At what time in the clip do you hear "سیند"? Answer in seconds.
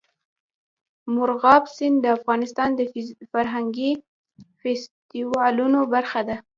1.75-1.97